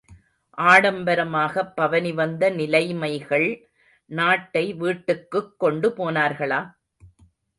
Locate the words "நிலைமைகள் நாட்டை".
2.49-4.73